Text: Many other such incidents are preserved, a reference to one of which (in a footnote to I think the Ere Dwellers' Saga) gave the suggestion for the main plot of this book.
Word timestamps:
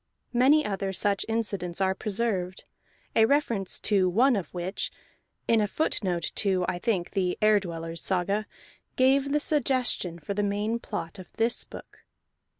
Many 0.33 0.65
other 0.65 0.91
such 0.93 1.27
incidents 1.29 1.79
are 1.79 1.93
preserved, 1.93 2.63
a 3.15 3.25
reference 3.25 3.79
to 3.81 4.09
one 4.09 4.35
of 4.35 4.51
which 4.51 4.89
(in 5.47 5.61
a 5.61 5.67
footnote 5.67 6.31
to 6.37 6.65
I 6.67 6.79
think 6.79 7.11
the 7.11 7.37
Ere 7.39 7.59
Dwellers' 7.59 8.01
Saga) 8.01 8.47
gave 8.95 9.31
the 9.31 9.39
suggestion 9.39 10.17
for 10.17 10.33
the 10.33 10.41
main 10.41 10.79
plot 10.79 11.19
of 11.19 11.31
this 11.33 11.63
book. 11.63 12.03